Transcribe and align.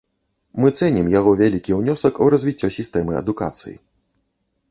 Мы 0.61 0.69
цэнім 0.79 1.11
яго 1.19 1.33
вялікі 1.41 1.77
ўнёсак 1.81 2.13
у 2.27 2.31
развіццё 2.35 2.69
сістэмы 2.79 3.13
адукацыі. 3.23 3.77